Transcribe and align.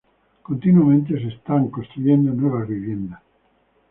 Continuamente 0.41 1.13
se 1.19 1.27
están 1.27 1.67
construyendo 1.69 2.33
nuevas 2.33 2.67
viviendas. 2.67 3.21